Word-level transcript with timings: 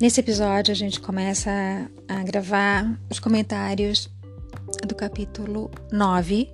Nesse 0.00 0.20
episódio, 0.20 0.72
a 0.72 0.74
gente 0.74 1.00
começa 1.00 1.50
a 2.08 2.22
gravar 2.24 2.98
os 3.08 3.20
comentários 3.20 4.10
do 4.86 4.94
capítulo 4.94 5.70
9, 5.92 6.52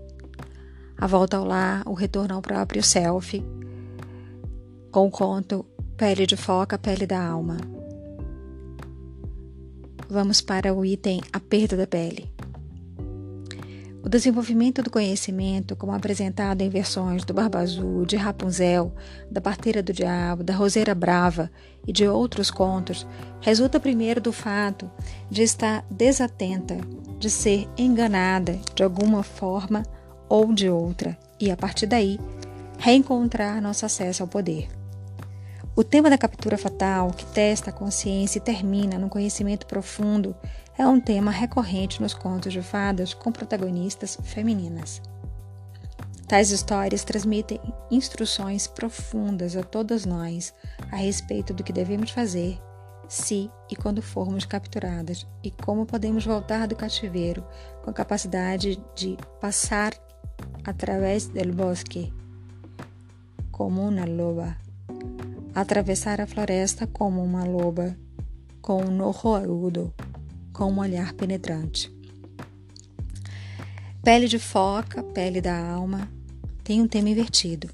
A 0.99 1.07
Volta 1.07 1.39
ao 1.39 1.45
Lar, 1.45 1.83
O 1.87 1.95
Retorno 1.95 2.35
ao 2.35 2.43
Próprio 2.43 2.83
Self, 2.83 3.43
com 4.93 5.07
o 5.07 5.11
conto 5.11 5.65
Pele 5.97 6.27
de 6.27 6.37
Foca, 6.37 6.79
Pele 6.79 7.07
da 7.07 7.27
Alma. 7.27 7.57
Vamos 10.09 10.43
para 10.43 10.75
o 10.75 10.85
item 10.85 11.23
A 11.33 11.41
Perda 11.41 11.79
da 11.79 11.87
Pele. 11.87 12.31
O 14.03 14.09
desenvolvimento 14.09 14.83
do 14.83 14.91
conhecimento, 14.91 15.77
como 15.77 15.93
apresentado 15.93 16.63
em 16.63 16.71
versões 16.71 17.23
do 17.23 17.35
Barba 17.35 17.59
Azul, 17.59 18.07
de 18.07 18.17
Rapunzel, 18.17 18.95
da 19.31 19.43
Parteira 19.43 19.83
do 19.83 19.93
Diabo, 19.93 20.43
da 20.43 20.55
Roseira 20.55 20.95
Brava 20.95 21.51
e 21.87 21.93
de 21.93 22.09
outros 22.09 22.51
contos, 22.51 23.07
resulta 23.43 23.79
primeiro 23.79 24.19
do 24.19 24.33
fato 24.33 24.91
de 25.31 25.43
estar 25.43 25.85
desatenta, 25.91 26.79
de 27.19 27.29
ser 27.29 27.69
enganada 27.77 28.59
de 28.75 28.83
alguma 28.83 29.23
forma 29.23 29.83
ou 30.31 30.51
de 30.55 30.71
outra, 30.71 31.19
e 31.39 31.51
a 31.51 31.57
partir 31.57 31.87
daí 31.87 32.19
reencontrar 32.79 33.61
nosso 33.61 33.85
acesso 33.85 34.23
ao 34.23 34.29
poder. 34.29 34.69
O 35.77 35.85
tema 35.85 36.11
da 36.11 36.19
captura 36.19 36.59
fatal, 36.59 37.11
que 37.11 37.25
testa 37.27 37.71
a 37.71 37.73
consciência 37.73 38.39
e 38.39 38.43
termina 38.43 38.99
no 38.99 39.09
conhecimento 39.09 39.67
profundo, 39.67 40.35
é 40.79 40.87
um 40.87 41.01
tema 41.01 41.31
recorrente 41.31 42.01
nos 42.01 42.15
contos 42.15 42.53
de 42.53 42.63
fadas 42.63 43.13
com 43.15 43.31
protagonistas 43.31 44.17
femininas. 44.23 45.01
Tais 46.27 46.51
histórias 46.51 47.03
transmitem 47.03 47.61
instruções 47.91 48.67
profundas 48.67 49.57
a 49.57 49.63
todas 49.63 50.07
nós 50.07 50.55
a 50.91 50.97
respeito 50.97 51.53
do 51.53 51.65
que 51.65 51.73
devemos 51.73 52.11
fazer 52.11 52.61
se 53.11 53.51
e 53.69 53.75
quando 53.75 54.01
formos 54.01 54.45
capturadas 54.45 55.27
e 55.43 55.51
como 55.51 55.85
podemos 55.85 56.25
voltar 56.25 56.69
do 56.69 56.77
cativeiro 56.77 57.45
com 57.83 57.91
a 57.91 57.93
capacidade 57.93 58.81
de 58.95 59.19
passar 59.41 59.93
através 60.65 61.27
do 61.27 61.53
bosque 61.53 62.13
como 63.51 63.83
uma 63.83 64.05
loba, 64.05 64.57
atravessar 65.53 66.21
a 66.21 66.27
floresta 66.27 66.87
como 66.87 67.21
uma 67.23 67.45
loba, 67.45 67.97
com 68.63 68.85
um 68.85 68.91
nojo 68.91 69.35
agudo 69.35 69.93
com 70.61 70.71
um 70.71 70.79
olhar 70.79 71.15
penetrante. 71.15 71.91
Pele 74.05 74.29
de 74.29 74.39
foca, 74.39 75.03
pele 75.03 75.41
da 75.41 75.59
alma, 75.59 76.07
tem 76.63 76.83
um 76.83 76.87
tema 76.87 77.09
invertido. 77.09 77.71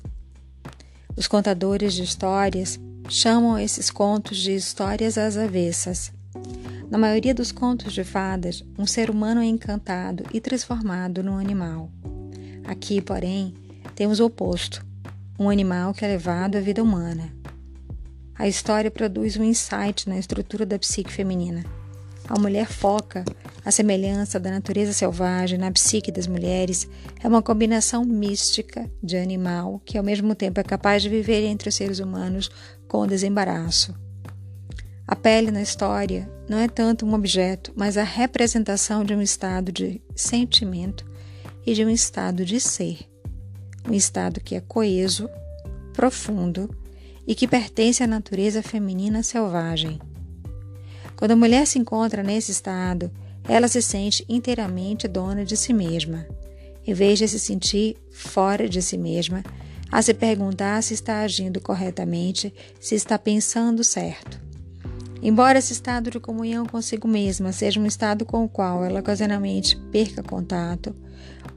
Os 1.16 1.26
contadores 1.26 1.94
de 1.94 2.04
histórias 2.04 2.78
chamam 3.08 3.58
esses 3.58 3.90
contos 3.90 4.38
de 4.38 4.54
histórias 4.54 5.18
às 5.18 5.36
avessas. 5.36 6.12
Na 6.88 6.96
maioria 6.96 7.34
dos 7.34 7.50
contos 7.50 7.92
de 7.92 8.04
fadas, 8.04 8.64
um 8.78 8.86
ser 8.86 9.10
humano 9.10 9.40
é 9.40 9.46
encantado 9.46 10.22
e 10.32 10.40
transformado 10.40 11.24
num 11.24 11.38
animal. 11.38 11.90
Aqui, 12.68 13.00
porém, 13.00 13.52
temos 13.96 14.20
o 14.20 14.26
oposto: 14.26 14.86
um 15.36 15.50
animal 15.50 15.92
que 15.92 16.04
é 16.04 16.08
levado 16.08 16.54
à 16.54 16.60
vida 16.60 16.84
humana. 16.84 17.34
A 18.36 18.46
história 18.46 18.92
produz 18.92 19.36
um 19.36 19.42
insight 19.42 20.08
na 20.08 20.16
estrutura 20.16 20.64
da 20.64 20.78
psique 20.78 21.12
feminina. 21.12 21.64
A 22.28 22.38
mulher 22.38 22.66
foca 22.66 23.24
a 23.64 23.70
semelhança 23.72 24.38
da 24.38 24.50
natureza 24.50 24.92
selvagem 24.92 25.58
na 25.58 25.72
psique 25.72 26.12
das 26.12 26.28
mulheres 26.28 26.88
é 27.22 27.26
uma 27.26 27.42
combinação 27.42 28.04
mística 28.04 28.88
de 29.02 29.16
animal 29.16 29.80
que 29.84 29.98
ao 29.98 30.04
mesmo 30.04 30.34
tempo 30.36 30.60
é 30.60 30.62
capaz 30.62 31.02
de 31.02 31.08
viver 31.08 31.44
entre 31.44 31.68
os 31.68 31.74
seres 31.74 31.98
humanos 31.98 32.48
com 32.86 33.06
desembaraço. 33.06 33.92
A 35.04 35.16
pele 35.16 35.50
na 35.50 35.62
história 35.62 36.30
não 36.48 36.58
é 36.58 36.68
tanto 36.68 37.06
um 37.06 37.14
objeto, 37.14 37.72
mas 37.76 37.96
a 37.96 38.04
representação 38.04 39.04
de 39.04 39.14
um 39.14 39.22
estado 39.22 39.72
de 39.72 40.00
sentimento 40.14 41.04
e 41.64 41.74
de 41.74 41.84
um 41.84 41.90
estado 41.90 42.44
de 42.44 42.60
ser. 42.60 43.00
Um 43.88 43.94
estado 43.94 44.40
que 44.40 44.54
é 44.54 44.60
coeso, 44.60 45.28
profundo 45.92 46.68
e 47.26 47.34
que 47.34 47.48
pertence 47.48 48.02
à 48.02 48.06
natureza 48.06 48.62
feminina 48.62 49.22
selvagem. 49.22 50.00
Quando 51.16 51.32
a 51.32 51.36
mulher 51.36 51.66
se 51.66 51.78
encontra 51.78 52.22
nesse 52.22 52.52
estado, 52.52 53.10
ela 53.48 53.68
se 53.68 53.80
sente 53.80 54.24
inteiramente 54.28 55.08
dona 55.08 55.44
de 55.44 55.56
si 55.56 55.72
mesma. 55.72 56.26
Em 56.86 56.92
vez 56.92 57.18
de 57.18 57.26
se 57.26 57.38
sentir 57.38 57.96
fora 58.10 58.68
de 58.68 58.82
si 58.82 58.98
mesma, 58.98 59.42
a 59.90 60.02
se 60.02 60.12
perguntar 60.12 60.82
se 60.82 60.94
está 60.94 61.20
agindo 61.20 61.60
corretamente, 61.60 62.52
se 62.78 62.94
está 62.94 63.18
pensando 63.18 63.82
certo. 63.82 64.46
Embora 65.22 65.58
esse 65.58 65.72
estado 65.72 66.10
de 66.10 66.20
comunhão 66.20 66.66
consigo 66.66 67.08
mesma 67.08 67.50
seja 67.50 67.80
um 67.80 67.86
estado 67.86 68.24
com 68.24 68.44
o 68.44 68.48
qual 68.48 68.84
ela 68.84 69.00
ocasionalmente 69.00 69.76
perca 69.90 70.22
contato, 70.22 70.94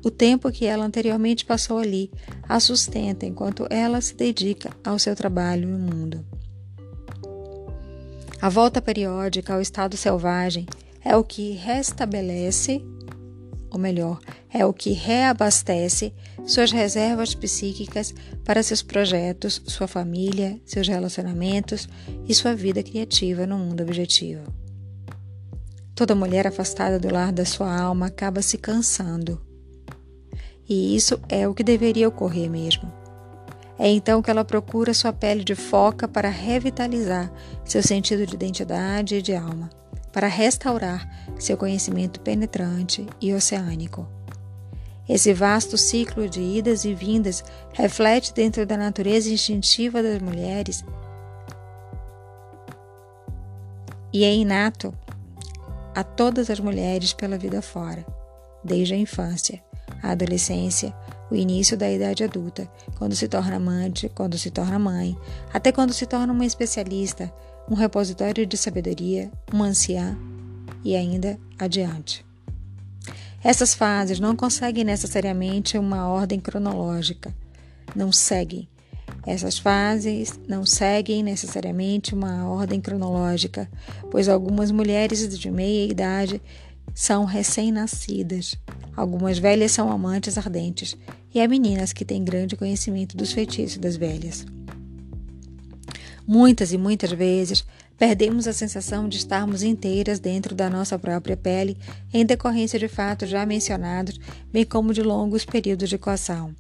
o 0.04 0.10
tempo 0.10 0.52
que 0.52 0.66
ela 0.66 0.86
anteriormente 0.86 1.46
passou 1.46 1.78
ali 1.80 2.10
a 2.48 2.60
sustenta 2.60 3.26
enquanto 3.26 3.68
ela 3.70 4.00
se 4.00 4.16
dedica 4.16 4.72
ao 4.84 4.98
seu 4.98 5.16
trabalho 5.16 5.68
no 5.68 5.78
mundo. 5.78 6.26
A 8.42 8.48
volta 8.48 8.82
periódica 8.82 9.54
ao 9.54 9.60
estado 9.60 9.98
selvagem 9.98 10.66
é 11.04 11.14
o 11.14 11.26
que 11.26 11.52
restabelece, 11.52 12.82
ou 13.70 13.78
melhor, 13.78 14.18
é 14.50 14.66
o 14.66 14.72
que 14.72 14.92
reabastece 14.92 16.14
suas 16.46 16.72
reservas 16.72 17.36
psíquicas 17.36 18.14
para 18.46 18.64
seus 18.64 18.82
projetos, 18.82 19.62
sua 19.66 19.90
família, 19.90 20.58
seus 20.66 20.88
relacionamentos 20.88 21.90
e 22.26 22.34
sua 22.34 22.56
vida 22.56 22.82
criativa 22.82 23.46
no 23.46 23.58
mundo 23.58 23.84
objetivo. 23.84 24.44
Toda 25.94 26.16
mulher 26.16 26.48
afastada 26.48 26.98
do 26.98 27.12
lar 27.12 27.34
da 27.34 27.44
sua 27.44 27.78
alma 27.78 28.06
acaba 28.06 28.42
se 28.42 28.58
cansando. 28.58 29.42
E 30.68 30.96
isso 30.96 31.20
é 31.28 31.46
o 31.46 31.54
que 31.54 31.62
deveria 31.62 32.08
ocorrer 32.08 32.50
mesmo. 32.50 32.99
É 33.80 33.88
então 33.88 34.22
que 34.22 34.30
ela 34.30 34.44
procura 34.44 34.94
sua 34.94 35.14
pele 35.14 35.42
de 35.42 35.56
foca 35.56 36.06
para 36.06 36.28
revitalizar 36.28 37.32
seu 37.64 37.82
sentido 37.82 38.28
de 38.28 38.36
identidade 38.36 39.16
e 39.16 39.22
de 39.22 39.34
alma, 39.34 39.70
para 40.12 40.28
restaurar 40.28 41.10
seu 41.40 41.56
conhecimento 41.56 42.20
penetrante 42.20 43.08
e 43.22 43.34
oceânico. 43.34 44.06
Esse 45.08 45.34
vasto 45.34 45.78
ciclo 45.78 46.30
de 46.30 46.42
idas 46.42 46.84
e 46.84 46.94
vindas 46.94 47.42
reflete 47.74 48.34
dentro 48.34 48.66
da 48.66 48.76
natureza 48.76 49.30
instintiva 49.30 50.04
das 50.04 50.22
mulheres 50.22 50.84
e 54.12 54.24
é 54.24 54.34
inato 54.34 54.94
a 55.96 56.04
todas 56.04 56.50
as 56.50 56.60
mulheres 56.60 57.14
pela 57.14 57.38
vida 57.38 57.62
fora, 57.62 58.06
desde 58.64 58.94
a 58.94 58.98
infância, 58.98 59.64
a 60.02 60.12
adolescência, 60.12 60.94
o 61.30 61.36
início 61.36 61.78
da 61.78 61.90
idade 61.90 62.24
adulta, 62.24 62.70
quando 62.98 63.16
se 63.16 63.28
torna 63.28 63.56
amante, 63.56 64.10
quando 64.10 64.38
se 64.38 64.50
torna 64.50 64.80
mãe, 64.80 65.18
até 65.54 65.72
quando 65.72 65.94
se 65.94 66.06
torna 66.06 66.34
uma 66.34 66.46
especialista, 66.46 67.32
um 67.70 67.76
repositório 67.76 68.46
de 68.46 68.58
sabedoria, 68.58 69.32
uma 69.54 69.66
anciã 69.66 70.18
e 70.84 70.96
ainda 70.96 71.40
adiante. 71.58 72.26
Essas 73.44 73.74
fases 73.74 74.20
não 74.20 74.36
conseguem 74.36 74.84
necessariamente 74.84 75.78
uma 75.78 76.08
ordem 76.08 76.40
cronológica, 76.40 77.34
não 77.96 78.12
seguem. 78.12 78.68
Essas 79.26 79.58
fases 79.58 80.40
não 80.48 80.66
seguem 80.66 81.24
necessariamente 81.24 82.14
uma 82.14 82.48
ordem 82.48 82.82
cronológica, 82.82 83.70
pois 84.10 84.28
algumas 84.28 84.72
mulheres 84.72 85.38
de 85.38 85.52
meia 85.52 85.86
idade 85.86 86.42
são 86.94 87.26
recém-nascidas, 87.26 88.56
algumas 89.00 89.40
velhas 89.40 89.72
são 89.72 89.90
amantes 89.90 90.38
ardentes, 90.38 90.98
e 91.34 91.40
há 91.40 91.48
meninas 91.48 91.94
que 91.94 92.04
têm 92.04 92.24
grande 92.24 92.58
conhecimento 92.58 93.16
dos 93.16 93.32
feitiços 93.32 93.78
das 93.78 93.96
velhas. 93.96 94.46
Muitas 96.28 96.74
e 96.74 96.78
muitas 96.78 97.12
vezes 97.12 97.64
perdemos 97.98 98.46
a 98.46 98.54
sensação 98.54 99.08
de 99.08 99.18
estarmos 99.18 99.64
inteiras 99.64 100.20
dentro 100.20 100.54
da 100.54 100.70
nossa 100.70 101.00
própria 101.00 101.38
pele 101.38 101.78
em 102.14 102.26
decorrência 102.26 102.78
de 102.78 102.90
fatos 102.90 103.30
já 103.30 103.46
mencionados, 103.46 104.20
bem 104.52 104.66
como 104.66 104.94
de 104.94 105.02
longos 105.02 105.46
períodos 105.46 105.90
de 105.90 105.98
coação. 105.98 106.54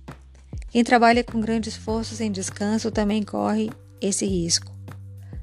Quem 0.69 0.84
trabalha 0.84 1.24
com 1.24 1.42
grande 1.42 1.68
esforço 1.68 2.16
sem 2.16 2.31
descanso 2.31 2.90
também 2.90 3.22
corre 3.22 3.69
esse 4.02 4.25
risco. 4.25 4.79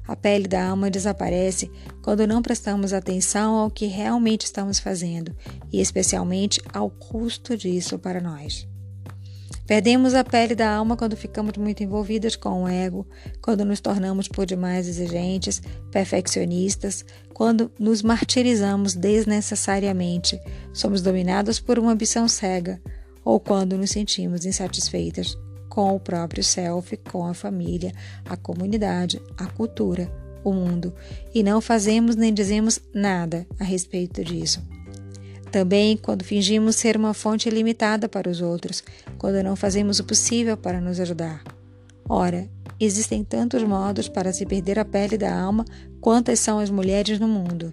A 0.07 0.15
pele 0.15 0.47
da 0.47 0.69
alma 0.69 0.89
desaparece 0.89 1.69
quando 2.01 2.25
não 2.25 2.41
prestamos 2.41 2.93
atenção 2.93 3.55
ao 3.55 3.69
que 3.69 3.87
realmente 3.87 4.45
estamos 4.45 4.79
fazendo 4.79 5.35
e, 5.71 5.81
especialmente, 5.81 6.61
ao 6.73 6.89
custo 6.89 7.57
disso 7.57 7.99
para 7.99 8.21
nós. 8.21 8.65
Perdemos 9.65 10.13
a 10.13 10.23
pele 10.23 10.55
da 10.55 10.73
alma 10.73 10.95
quando 10.95 11.17
ficamos 11.17 11.57
muito 11.57 11.83
envolvidas 11.83 12.37
com 12.37 12.63
o 12.63 12.67
ego, 12.69 13.05
quando 13.41 13.65
nos 13.65 13.81
tornamos 13.81 14.29
por 14.29 14.45
demais 14.45 14.87
exigentes, 14.87 15.61
perfeccionistas, 15.91 17.03
quando 17.33 17.69
nos 17.77 18.01
martirizamos 18.01 18.95
desnecessariamente, 18.95 20.39
somos 20.71 21.01
dominados 21.01 21.59
por 21.59 21.77
uma 21.77 21.91
ambição 21.91 22.29
cega, 22.29 22.81
ou 23.25 23.41
quando 23.41 23.77
nos 23.77 23.89
sentimos 23.89 24.45
insatisfeitas 24.45 25.37
com 25.77 25.95
o 25.95 25.99
próprio 25.99 26.43
self, 26.43 26.97
com 26.97 27.27
a 27.27 27.35
família, 27.35 27.93
a 28.27 28.35
comunidade, 28.35 29.21
a 29.37 29.45
cultura, 29.45 30.11
o 30.43 30.51
mundo 30.51 30.91
e 31.35 31.43
não 31.43 31.61
fazemos 31.61 32.15
nem 32.15 32.33
dizemos 32.33 32.79
nada 32.91 33.45
a 33.59 33.63
respeito 33.63 34.23
disso. 34.23 34.59
Também 35.51 35.95
quando 35.95 36.23
fingimos 36.23 36.77
ser 36.77 36.97
uma 36.97 37.13
fonte 37.13 37.47
ilimitada 37.47 38.09
para 38.09 38.27
os 38.27 38.41
outros, 38.41 38.83
quando 39.19 39.43
não 39.43 39.55
fazemos 39.55 39.99
o 39.99 40.03
possível 40.03 40.57
para 40.57 40.81
nos 40.81 40.99
ajudar. 40.99 41.43
Ora, 42.09 42.49
existem 42.79 43.23
tantos 43.23 43.61
modos 43.61 44.09
para 44.09 44.33
se 44.33 44.47
perder 44.47 44.79
a 44.79 44.85
pele 44.85 45.15
da 45.15 45.39
alma 45.39 45.63
quantas 46.01 46.39
são 46.39 46.57
as 46.57 46.71
mulheres 46.71 47.19
no 47.19 47.27
mundo. 47.27 47.71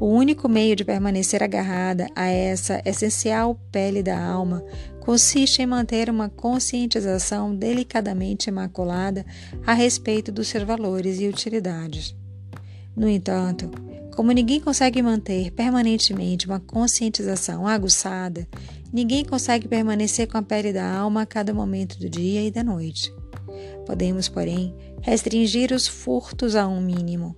O 0.00 0.06
único 0.06 0.48
meio 0.48 0.74
de 0.74 0.84
permanecer 0.84 1.42
agarrada 1.42 2.08
a 2.16 2.26
essa 2.26 2.82
essencial 2.84 3.54
pele 3.70 4.02
da 4.02 4.20
alma 4.20 4.64
consiste 5.00 5.62
em 5.62 5.66
manter 5.66 6.10
uma 6.10 6.28
conscientização 6.28 7.54
delicadamente 7.54 8.48
imaculada 8.48 9.24
a 9.66 9.72
respeito 9.72 10.32
dos 10.32 10.48
seus 10.48 10.64
valores 10.64 11.20
e 11.20 11.28
utilidades. 11.28 12.14
No 12.96 13.08
entanto, 13.08 13.70
como 14.14 14.32
ninguém 14.32 14.60
consegue 14.60 15.02
manter 15.02 15.50
permanentemente 15.50 16.46
uma 16.46 16.60
conscientização 16.60 17.66
aguçada, 17.66 18.48
ninguém 18.92 19.24
consegue 19.24 19.68
permanecer 19.68 20.28
com 20.28 20.38
a 20.38 20.42
pele 20.42 20.72
da 20.72 20.88
alma 20.88 21.22
a 21.22 21.26
cada 21.26 21.52
momento 21.52 21.98
do 21.98 22.08
dia 22.08 22.42
e 22.42 22.50
da 22.50 22.64
noite. 22.64 23.12
Podemos, 23.86 24.28
porém, 24.28 24.74
restringir 25.02 25.72
os 25.72 25.86
furtos 25.86 26.56
a 26.56 26.66
um 26.66 26.80
mínimo. 26.80 27.34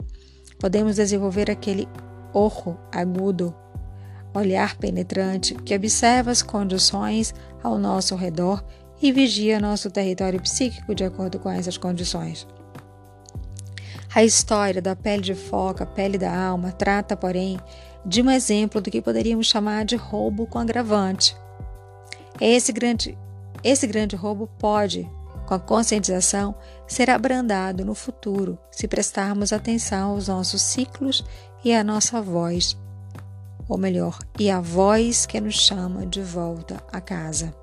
Podemos 0.58 0.96
desenvolver 0.96 1.50
aquele 1.50 1.88
orro 2.36 2.78
agudo, 2.92 3.54
olhar 4.34 4.76
penetrante 4.76 5.54
que 5.54 5.74
observa 5.74 6.30
as 6.30 6.42
condições 6.42 7.34
ao 7.62 7.78
nosso 7.78 8.14
redor 8.14 8.62
e 9.00 9.10
vigia 9.10 9.58
nosso 9.58 9.90
território 9.90 10.40
psíquico 10.40 10.94
de 10.94 11.02
acordo 11.02 11.38
com 11.38 11.50
essas 11.50 11.78
condições. 11.78 12.46
A 14.14 14.22
história 14.22 14.82
da 14.82 14.94
pele 14.94 15.22
de 15.22 15.34
foca, 15.34 15.86
pele 15.86 16.18
da 16.18 16.34
alma, 16.34 16.72
trata, 16.72 17.16
porém, 17.16 17.58
de 18.04 18.22
um 18.22 18.30
exemplo 18.30 18.80
do 18.80 18.90
que 18.90 19.02
poderíamos 19.02 19.46
chamar 19.46 19.84
de 19.84 19.96
roubo 19.96 20.46
com 20.46 20.58
agravante. 20.58 21.36
Esse 22.40 22.72
grande, 22.72 23.16
esse 23.64 23.86
grande 23.86 24.14
roubo 24.14 24.48
pode, 24.58 25.10
com 25.46 25.54
a 25.54 25.58
conscientização, 25.58 26.54
ser 26.86 27.08
abrandado 27.08 27.84
no 27.84 27.94
futuro 27.94 28.58
se 28.70 28.86
prestarmos 28.86 29.52
atenção 29.52 30.10
aos 30.10 30.28
nossos 30.28 30.60
ciclos 30.60 31.24
e 31.64 31.72
à 31.72 31.82
nossa 31.82 32.20
voz, 32.20 32.76
ou 33.68 33.78
melhor, 33.78 34.18
e 34.38 34.50
à 34.50 34.60
voz 34.60 35.24
que 35.24 35.40
nos 35.40 35.54
chama 35.54 36.04
de 36.04 36.20
volta 36.20 36.82
a 36.92 37.00
casa. 37.00 37.54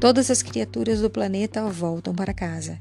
Todas 0.00 0.30
as 0.30 0.42
criaturas 0.42 1.00
do 1.00 1.10
planeta 1.10 1.68
voltam 1.68 2.14
para 2.14 2.32
casa. 2.32 2.78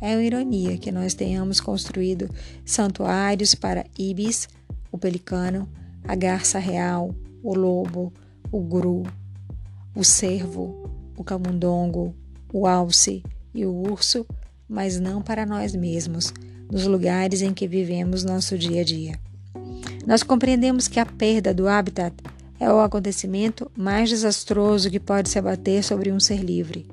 É 0.00 0.14
uma 0.14 0.22
ironia 0.22 0.78
que 0.78 0.90
nós 0.90 1.14
tenhamos 1.14 1.60
construído 1.60 2.30
santuários 2.64 3.54
para 3.54 3.84
ibis, 3.98 4.48
o 4.90 4.98
pelicano, 4.98 5.68
a 6.04 6.14
garça 6.14 6.58
real, 6.58 7.14
o 7.42 7.54
lobo, 7.54 8.12
o 8.50 8.60
gru, 8.60 9.02
o 9.94 10.04
cervo, 10.04 10.95
o 11.16 11.24
camundongo, 11.24 12.14
o 12.52 12.66
alce 12.66 13.22
e 13.54 13.64
o 13.64 13.72
urso, 13.72 14.26
mas 14.68 15.00
não 15.00 15.22
para 15.22 15.46
nós 15.46 15.74
mesmos, 15.74 16.32
nos 16.70 16.86
lugares 16.86 17.42
em 17.42 17.54
que 17.54 17.66
vivemos 17.66 18.24
nosso 18.24 18.58
dia 18.58 18.80
a 18.80 18.84
dia. 18.84 19.18
Nós 20.06 20.22
compreendemos 20.22 20.88
que 20.88 21.00
a 21.00 21.06
perda 21.06 21.52
do 21.54 21.68
habitat 21.68 22.14
é 22.58 22.72
o 22.72 22.80
acontecimento 22.80 23.70
mais 23.76 24.08
desastroso 24.08 24.90
que 24.90 25.00
pode 25.00 25.28
se 25.28 25.38
abater 25.38 25.82
sobre 25.82 26.10
um 26.10 26.20
ser 26.20 26.38
livre. 26.38 26.86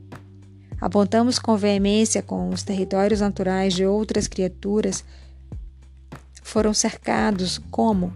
Apontamos 0.80 1.40
com 1.40 1.56
veemência 1.56 2.22
com 2.22 2.50
os 2.50 2.64
territórios 2.64 3.22
naturais 3.22 3.74
de 3.74 3.86
outras 3.86 4.28
criaturas 4.28 5.04
foram 6.54 6.74
cercados 6.74 7.60
como 7.72 8.14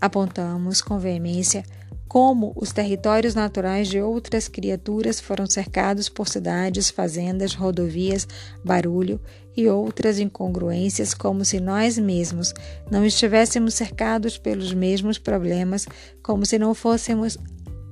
apontamos 0.00 0.82
com 0.82 0.98
veemência 0.98 1.64
como 2.08 2.54
os 2.56 2.72
territórios 2.72 3.34
naturais 3.34 3.86
de 3.86 4.00
outras 4.00 4.48
criaturas 4.48 5.20
foram 5.20 5.46
cercados 5.46 6.08
por 6.08 6.26
cidades, 6.26 6.88
fazendas, 6.88 7.52
rodovias, 7.52 8.26
barulho 8.64 9.20
e 9.54 9.68
outras 9.68 10.18
incongruências, 10.18 11.12
como 11.12 11.44
se 11.44 11.60
nós 11.60 11.98
mesmos 11.98 12.54
não 12.90 13.04
estivéssemos 13.04 13.74
cercados 13.74 14.38
pelos 14.38 14.72
mesmos 14.72 15.18
problemas, 15.18 15.86
como 16.22 16.46
se 16.46 16.58
não 16.58 16.74
fôssemos 16.74 17.36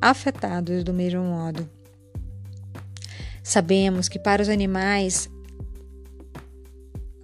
afetados 0.01 0.83
do 0.83 0.95
mesmo 0.95 1.23
modo. 1.23 1.69
Sabemos 3.43 4.09
que 4.09 4.19
para 4.19 4.41
os 4.41 4.49
animais, 4.49 5.29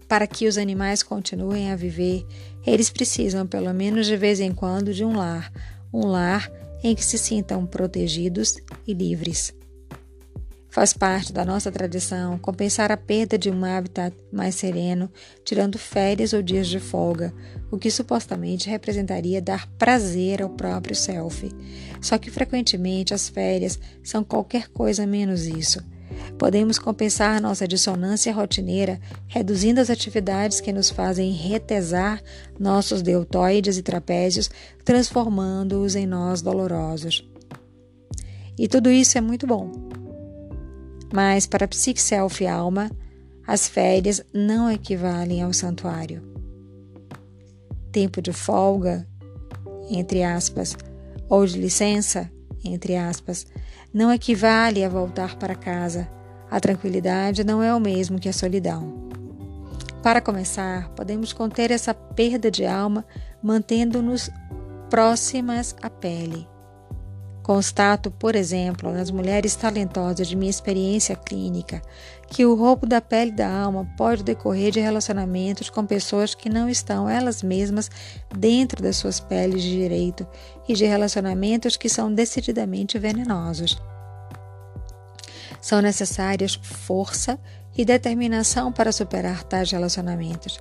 para 0.06 0.26
que 0.26 0.46
os 0.46 0.58
animais 0.58 1.02
continuem 1.02 1.72
a 1.72 1.76
viver, 1.76 2.26
eles 2.66 2.90
precisam, 2.90 3.46
pelo 3.46 3.72
menos 3.72 4.06
de 4.06 4.16
vez 4.16 4.40
em 4.40 4.52
quando, 4.52 4.92
de 4.92 5.04
um 5.04 5.16
lar, 5.16 5.50
um 5.92 6.06
lar 6.06 6.50
em 6.82 6.94
que 6.94 7.04
se 7.04 7.18
sintam 7.18 7.66
protegidos 7.66 8.56
e 8.86 8.92
livres. 8.92 9.54
Faz 10.72 10.94
parte 10.94 11.34
da 11.34 11.44
nossa 11.44 11.70
tradição 11.70 12.38
compensar 12.38 12.90
a 12.90 12.96
perda 12.96 13.36
de 13.36 13.50
um 13.50 13.62
habitat 13.62 14.16
mais 14.32 14.54
sereno, 14.54 15.10
tirando 15.44 15.78
férias 15.78 16.32
ou 16.32 16.40
dias 16.40 16.66
de 16.66 16.80
folga, 16.80 17.30
o 17.70 17.76
que 17.76 17.90
supostamente 17.90 18.70
representaria 18.70 19.42
dar 19.42 19.66
prazer 19.76 20.40
ao 20.40 20.48
próprio 20.48 20.96
self. 20.96 21.46
Só 22.00 22.16
que 22.16 22.30
frequentemente 22.30 23.12
as 23.12 23.28
férias 23.28 23.78
são 24.02 24.24
qualquer 24.24 24.68
coisa 24.68 25.06
menos 25.06 25.46
isso. 25.46 25.91
Podemos 26.38 26.78
compensar 26.78 27.40
nossa 27.40 27.66
dissonância 27.66 28.32
rotineira 28.32 29.00
reduzindo 29.26 29.80
as 29.80 29.90
atividades 29.90 30.60
que 30.60 30.72
nos 30.72 30.90
fazem 30.90 31.32
retesar 31.32 32.22
nossos 32.58 33.02
deltoides 33.02 33.78
e 33.78 33.82
trapézios, 33.82 34.50
transformando-os 34.84 35.94
em 35.94 36.06
nós 36.06 36.42
dolorosos. 36.42 37.28
E 38.58 38.68
tudo 38.68 38.90
isso 38.90 39.16
é 39.16 39.20
muito 39.20 39.46
bom. 39.46 39.70
Mas 41.12 41.46
para 41.46 41.68
psique, 41.68 42.00
self 42.00 42.42
e 42.42 42.46
alma, 42.46 42.90
as 43.46 43.68
férias 43.68 44.22
não 44.32 44.70
equivalem 44.70 45.42
ao 45.42 45.52
santuário. 45.52 46.22
Tempo 47.90 48.22
de 48.22 48.32
folga, 48.32 49.06
entre 49.90 50.22
aspas, 50.22 50.76
ou 51.28 51.44
de 51.44 51.58
licença, 51.58 52.30
entre 52.64 52.96
aspas, 52.96 53.46
não 53.92 54.12
equivale 54.12 54.84
a 54.84 54.88
voltar 54.88 55.36
para 55.36 55.54
casa. 55.54 56.08
A 56.50 56.60
tranquilidade 56.60 57.44
não 57.44 57.62
é 57.62 57.74
o 57.74 57.80
mesmo 57.80 58.18
que 58.18 58.28
a 58.28 58.32
solidão. 58.32 59.08
Para 60.02 60.20
começar, 60.20 60.88
podemos 60.90 61.32
conter 61.32 61.70
essa 61.70 61.94
perda 61.94 62.50
de 62.50 62.66
alma 62.66 63.06
mantendo-nos 63.42 64.30
próximas 64.90 65.74
à 65.80 65.88
pele. 65.88 66.51
Constato, 67.42 68.08
por 68.08 68.36
exemplo, 68.36 68.92
nas 68.92 69.10
mulheres 69.10 69.56
talentosas 69.56 70.28
de 70.28 70.36
minha 70.36 70.50
experiência 70.50 71.16
clínica, 71.16 71.82
que 72.28 72.46
o 72.46 72.54
roubo 72.54 72.86
da 72.86 73.00
pele 73.00 73.32
da 73.32 73.50
alma 73.50 73.84
pode 73.96 74.22
decorrer 74.22 74.70
de 74.70 74.78
relacionamentos 74.78 75.68
com 75.68 75.84
pessoas 75.84 76.36
que 76.36 76.48
não 76.48 76.68
estão 76.68 77.10
elas 77.10 77.42
mesmas 77.42 77.90
dentro 78.34 78.80
das 78.80 78.96
suas 78.96 79.18
peles 79.18 79.60
de 79.60 79.70
direito 79.70 80.26
e 80.68 80.74
de 80.74 80.84
relacionamentos 80.84 81.76
que 81.76 81.88
são 81.88 82.14
decididamente 82.14 82.96
venenosos. 82.96 83.76
São 85.60 85.82
necessárias 85.82 86.54
força 86.54 87.38
e 87.76 87.84
determinação 87.84 88.70
para 88.70 88.92
superar 88.92 89.42
tais 89.42 89.70
relacionamentos, 89.70 90.60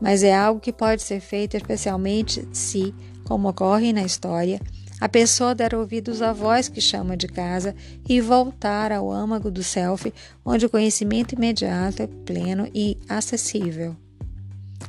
mas 0.00 0.22
é 0.22 0.34
algo 0.34 0.60
que 0.60 0.72
pode 0.72 1.02
ser 1.02 1.20
feito 1.20 1.58
especialmente 1.58 2.48
se, 2.52 2.94
como 3.24 3.48
ocorre 3.48 3.92
na 3.92 4.02
história, 4.02 4.60
a 5.02 5.08
pessoa 5.08 5.52
der 5.52 5.74
ouvidos 5.74 6.22
à 6.22 6.32
voz 6.32 6.68
que 6.68 6.80
chama 6.80 7.16
de 7.16 7.26
casa 7.26 7.74
e 8.08 8.20
voltar 8.20 8.92
ao 8.92 9.10
âmago 9.10 9.50
do 9.50 9.60
self, 9.60 10.14
onde 10.44 10.64
o 10.64 10.70
conhecimento 10.70 11.34
imediato 11.34 12.04
é 12.04 12.06
pleno 12.06 12.70
e 12.72 12.96
acessível. 13.08 13.96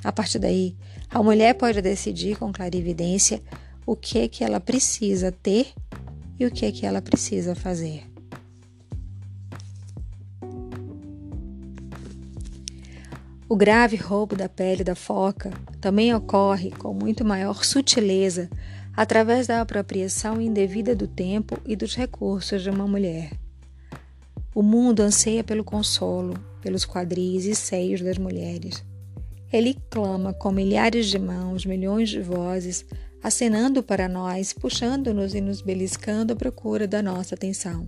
A 0.04 0.12
partir 0.12 0.38
daí, 0.38 0.76
a 1.10 1.24
mulher 1.24 1.56
pode 1.56 1.82
decidir 1.82 2.38
com 2.38 2.54
clarividência 2.54 3.42
o 3.88 3.96
que 3.96 4.20
é 4.20 4.28
que 4.28 4.44
ela 4.44 4.60
precisa 4.60 5.32
ter 5.32 5.74
e 6.40 6.46
o 6.46 6.52
que 6.52 6.68
é 6.68 6.72
que 6.72 6.86
ela 6.86 7.02
precisa 7.02 7.56
fazer. 7.56 8.04
O 13.50 13.56
grave 13.56 13.96
roubo 13.96 14.36
da 14.36 14.48
pele 14.48 14.84
da 14.84 14.94
foca 14.94 15.50
também 15.82 16.14
ocorre 16.14 16.70
com 16.70 16.94
muito 16.94 17.26
maior 17.26 17.66
sutileza 17.66 18.48
através 18.96 19.48
da 19.48 19.62
apropriação 19.62 20.40
indevida 20.42 20.96
do 20.96 21.08
tempo 21.08 21.58
e 21.66 21.76
dos 21.76 21.96
recursos 21.96 22.62
de 22.62 22.70
uma 22.70 22.88
mulher. 22.88 23.32
O 24.54 24.62
mundo 24.62 25.02
anseia 25.02 25.44
pelo 25.44 25.64
consolo, 25.64 26.36
pelos 26.62 26.86
quadris 26.86 27.46
e 27.46 27.56
seios 27.56 28.02
das 28.02 28.18
mulheres. 28.18 28.84
Ele 29.52 29.78
clama 29.90 30.34
com 30.34 30.52
milhares 30.52 31.08
de 31.08 31.18
mãos, 31.18 31.66
milhões 31.66 32.10
de 32.10 32.22
vozes, 32.22 32.86
acenando 33.22 33.82
para 33.82 34.08
nós, 34.08 34.54
puxando-nos 34.54 35.34
e 35.34 35.42
nos 35.42 35.62
beliscando 35.62 36.34
à 36.34 36.36
procura 36.36 36.88
da 36.88 37.02
nossa 37.02 37.36
atenção. 37.36 37.88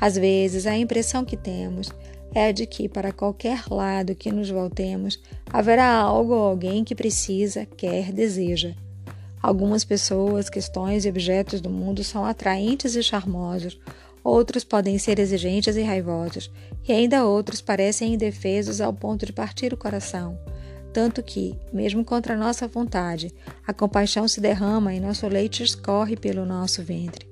Às 0.00 0.16
vezes, 0.16 0.66
a 0.66 0.76
impressão 0.76 1.24
que 1.24 1.36
temos 1.36 1.90
é 2.34 2.48
a 2.48 2.52
de 2.52 2.66
que, 2.66 2.88
para 2.88 3.12
qualquer 3.12 3.64
lado 3.70 4.14
que 4.14 4.30
nos 4.30 4.48
voltemos, 4.48 5.20
haverá 5.50 5.92
algo 5.92 6.34
ou 6.34 6.44
alguém 6.44 6.84
que 6.84 6.94
precisa, 6.94 7.66
quer, 7.66 8.12
deseja. 8.12 8.74
Algumas 9.42 9.84
pessoas, 9.84 10.50
questões 10.50 11.04
e 11.04 11.08
objetos 11.08 11.60
do 11.60 11.70
mundo 11.70 12.02
são 12.02 12.24
atraentes 12.24 12.96
e 12.96 13.02
charmosos, 13.02 13.78
outros 14.22 14.64
podem 14.64 14.98
ser 14.98 15.18
exigentes 15.18 15.76
e 15.76 15.82
raivosos, 15.82 16.50
e 16.86 16.92
ainda 16.92 17.24
outros 17.24 17.60
parecem 17.60 18.14
indefesos 18.14 18.80
ao 18.80 18.92
ponto 18.92 19.24
de 19.24 19.32
partir 19.32 19.72
o 19.72 19.76
coração. 19.76 20.38
Tanto 20.92 21.22
que, 21.22 21.54
mesmo 21.72 22.04
contra 22.04 22.36
nossa 22.36 22.66
vontade, 22.66 23.32
a 23.66 23.72
compaixão 23.72 24.26
se 24.26 24.40
derrama 24.40 24.94
e 24.94 25.00
nosso 25.00 25.28
leite 25.28 25.62
escorre 25.62 26.16
pelo 26.16 26.44
nosso 26.44 26.82
ventre. 26.82 27.28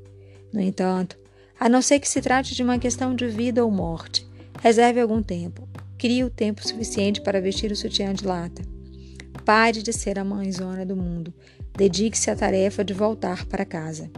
No 0.52 0.60
entanto, 0.60 1.18
a 1.58 1.68
não 1.68 1.80
ser 1.80 1.98
que 1.98 2.08
se 2.08 2.20
trate 2.20 2.54
de 2.54 2.62
uma 2.62 2.78
questão 2.78 3.14
de 3.14 3.26
vida 3.26 3.64
ou 3.64 3.70
morte, 3.70 4.26
reserve 4.60 5.00
algum 5.00 5.22
tempo. 5.22 5.66
Crie 5.98 6.22
o 6.22 6.30
tempo 6.30 6.66
suficiente 6.66 7.22
para 7.22 7.40
vestir 7.40 7.72
o 7.72 7.76
sutiã 7.76 8.12
de 8.12 8.26
lata. 8.26 8.62
Pare 9.44 9.82
de 9.82 9.92
ser 9.92 10.18
a 10.18 10.25
mãezona 10.25 10.84
do 10.84 10.94
mundo. 10.94 11.32
Dedique-se 11.76 12.30
à 12.30 12.37
tarefa 12.37 12.85
de 12.85 12.95
voltar 12.95 13.45
para 13.47 13.64
casa. 13.64 14.11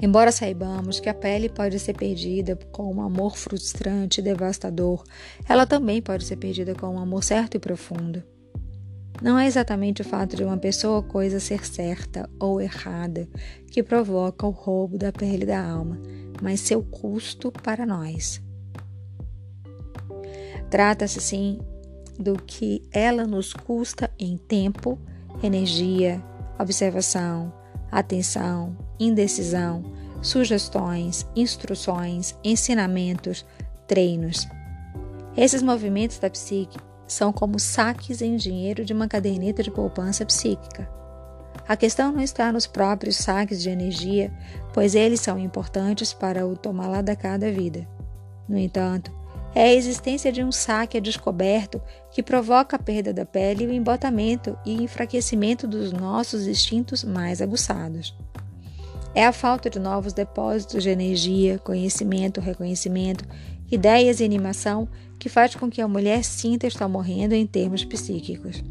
Embora 0.00 0.30
saibamos 0.30 1.00
que 1.00 1.08
a 1.08 1.14
pele 1.14 1.48
pode 1.48 1.78
ser 1.78 1.94
perdida 1.94 2.54
com 2.70 2.94
um 2.94 3.00
amor 3.00 3.36
frustrante 3.36 4.20
e 4.20 4.22
devastador, 4.22 5.02
ela 5.48 5.66
também 5.66 6.02
pode 6.02 6.24
ser 6.24 6.36
perdida 6.36 6.74
com 6.74 6.94
um 6.94 6.98
amor 6.98 7.24
certo 7.24 7.56
e 7.56 7.58
profundo. 7.58 8.22
Não 9.22 9.38
é 9.38 9.46
exatamente 9.46 10.02
o 10.02 10.04
fato 10.04 10.36
de 10.36 10.44
uma 10.44 10.58
pessoa 10.58 10.96
ou 10.96 11.02
coisa 11.02 11.40
ser 11.40 11.64
certa 11.64 12.28
ou 12.38 12.60
errada 12.60 13.26
que 13.70 13.82
provoca 13.82 14.46
o 14.46 14.50
roubo 14.50 14.98
da 14.98 15.10
pele 15.10 15.46
da 15.46 15.66
alma, 15.66 15.98
mas 16.42 16.60
seu 16.60 16.82
custo 16.82 17.50
para 17.50 17.86
nós. 17.86 18.42
Trata-se, 20.68 21.20
sim, 21.20 21.58
do 22.18 22.34
que 22.34 22.82
ela 22.92 23.26
nos 23.26 23.54
custa 23.54 24.10
em 24.18 24.36
tempo, 24.36 24.98
energia, 25.42 26.22
observação, 26.58 27.52
atenção, 27.90 28.76
indecisão, 28.98 29.84
sugestões, 30.22 31.26
instruções, 31.36 32.34
ensinamentos, 32.42 33.44
treinos. 33.86 34.48
Esses 35.36 35.62
movimentos 35.62 36.18
da 36.18 36.30
psique 36.30 36.78
são 37.06 37.32
como 37.32 37.58
saques 37.58 38.20
em 38.20 38.36
dinheiro 38.36 38.84
de 38.84 38.92
uma 38.92 39.06
caderneta 39.06 39.62
de 39.62 39.70
poupança 39.70 40.24
psíquica. 40.24 40.88
A 41.68 41.76
questão 41.76 42.12
não 42.12 42.20
está 42.20 42.52
nos 42.52 42.66
próprios 42.66 43.16
saques 43.16 43.62
de 43.62 43.70
energia, 43.70 44.32
pois 44.72 44.94
eles 44.94 45.20
são 45.20 45.38
importantes 45.38 46.12
para 46.12 46.46
o 46.46 46.56
tomar 46.56 46.88
lá 46.88 47.02
da 47.02 47.16
cada 47.16 47.50
vida. 47.50 47.86
No 48.48 48.56
entanto, 48.56 49.12
é 49.56 49.68
a 49.68 49.72
existência 49.72 50.30
de 50.30 50.44
um 50.44 50.52
saque 50.52 51.00
descoberto 51.00 51.80
que 52.12 52.22
provoca 52.22 52.76
a 52.76 52.78
perda 52.78 53.10
da 53.10 53.24
pele 53.24 53.66
o 53.66 53.72
embotamento 53.72 54.54
e 54.66 54.74
enfraquecimento 54.82 55.66
dos 55.66 55.92
nossos 55.92 56.46
instintos 56.46 57.02
mais 57.02 57.40
aguçados. 57.40 58.14
É 59.14 59.24
a 59.24 59.32
falta 59.32 59.70
de 59.70 59.78
novos 59.78 60.12
depósitos 60.12 60.82
de 60.82 60.90
energia, 60.90 61.58
conhecimento, 61.58 62.38
reconhecimento, 62.38 63.24
ideias 63.72 64.20
e 64.20 64.24
animação 64.24 64.86
que 65.18 65.30
faz 65.30 65.54
com 65.54 65.70
que 65.70 65.80
a 65.80 65.88
mulher 65.88 66.22
sinta 66.22 66.66
estar 66.66 66.86
morrendo 66.86 67.34
em 67.34 67.46
termos 67.46 67.82
psíquicos. 67.82 68.62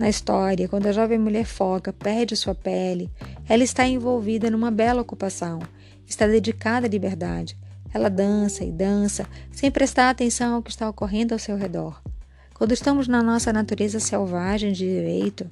Na 0.00 0.08
história, 0.08 0.66
quando 0.66 0.88
a 0.88 0.92
jovem 0.92 1.16
mulher 1.16 1.44
foca 1.44 1.92
perde 1.92 2.34
sua 2.34 2.56
pele, 2.56 3.08
ela 3.48 3.62
está 3.62 3.86
envolvida 3.86 4.50
numa 4.50 4.72
bela 4.72 5.00
ocupação, 5.00 5.60
está 6.04 6.26
dedicada 6.26 6.88
à 6.88 6.90
liberdade. 6.90 7.56
Ela 7.92 8.08
dança 8.08 8.64
e 8.64 8.70
dança, 8.70 9.26
sem 9.50 9.70
prestar 9.70 10.10
atenção 10.10 10.54
ao 10.54 10.62
que 10.62 10.70
está 10.70 10.88
ocorrendo 10.88 11.34
ao 11.34 11.38
seu 11.38 11.56
redor. 11.56 12.02
Quando 12.54 12.72
estamos 12.72 13.08
na 13.08 13.22
nossa 13.22 13.52
natureza 13.52 13.98
selvagem 13.98 14.72
de 14.72 14.84
direito, 14.84 15.50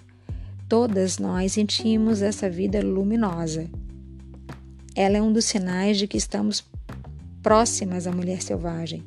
todas 0.68 1.18
nós 1.18 1.52
sentimos 1.52 2.22
essa 2.22 2.48
vida 2.48 2.80
luminosa. 2.80 3.68
Ela 4.94 5.16
é 5.16 5.22
um 5.22 5.32
dos 5.32 5.44
sinais 5.44 5.98
de 5.98 6.06
que 6.06 6.16
estamos 6.16 6.64
próximas 7.42 8.06
à 8.06 8.12
mulher 8.12 8.42
selvagem. 8.42 9.02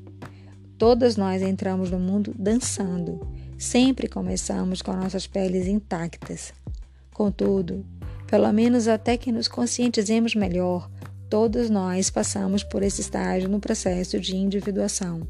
Todas 0.77 1.15
nós 1.15 1.41
entramos 1.41 1.91
no 1.91 1.99
mundo 1.99 2.33
dançando. 2.37 3.25
Sempre 3.57 4.07
começamos 4.07 4.81
com 4.81 4.91
nossas 4.91 5.25
peles 5.25 5.67
intactas. 5.67 6.53
Contudo, 7.13 7.85
pelo 8.27 8.51
menos 8.51 8.87
até 8.87 9.15
que 9.15 9.31
nos 9.31 9.47
conscientizemos 9.47 10.35
melhor, 10.35 10.89
todos 11.33 11.67
nós 11.67 12.11
passamos 12.11 12.63
por 12.63 12.83
esse 12.83 13.01
estágio 13.01 13.49
no 13.49 13.59
processo 13.59 14.19
de 14.19 14.35
individuação. 14.35 15.27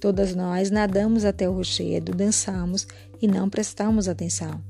Todas 0.00 0.34
nós 0.34 0.70
nadamos 0.70 1.26
até 1.26 1.46
o 1.46 1.52
rochedo, 1.52 2.12
dançamos 2.12 2.86
e 3.20 3.28
não 3.28 3.50
prestamos 3.50 4.08
atenção. 4.08 4.64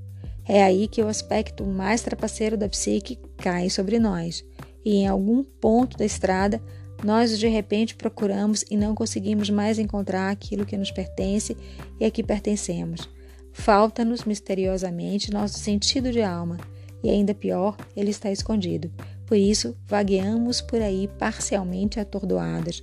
É 0.45 0.61
aí 0.61 0.89
que 0.89 1.01
o 1.01 1.07
aspecto 1.07 1.65
mais 1.65 2.03
trapaceiro 2.03 2.57
da 2.57 2.69
psique 2.69 3.17
cai 3.37 3.71
sobre 3.71 4.01
nós, 4.01 4.45
e 4.85 4.97
em 4.97 5.07
algum 5.07 5.45
ponto 5.45 5.97
da 5.97 6.05
estrada 6.05 6.61
nós 7.05 7.39
de 7.39 7.47
repente 7.47 7.95
procuramos 7.95 8.65
e 8.69 8.77
não 8.77 8.93
conseguimos 8.93 9.51
mais 9.51 9.79
encontrar 9.79 10.31
aquilo 10.31 10.67
que 10.67 10.77
nos 10.77 10.91
pertence 10.91 11.57
e 12.01 12.05
a 12.05 12.11
que 12.11 12.25
pertencemos. 12.25 13.09
Falta-nos 13.53 14.25
misteriosamente 14.25 15.33
nosso 15.33 15.61
sentido 15.61 16.11
de 16.11 16.23
alma, 16.23 16.59
e 17.05 17.09
ainda 17.09 17.33
pior, 17.35 17.77
ele 17.97 18.11
está 18.11 18.33
escondido. 18.33 18.91
Por 19.31 19.39
isso, 19.39 19.77
vagueamos 19.87 20.61
por 20.61 20.83
aí 20.83 21.07
parcialmente 21.07 22.01
atordoadas. 22.01 22.83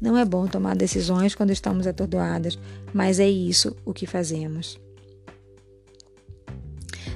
Não 0.00 0.16
é 0.16 0.24
bom 0.24 0.46
tomar 0.46 0.76
decisões 0.76 1.34
quando 1.34 1.50
estamos 1.50 1.88
atordoadas, 1.88 2.56
mas 2.94 3.18
é 3.18 3.28
isso 3.28 3.74
o 3.84 3.92
que 3.92 4.06
fazemos. 4.06 4.80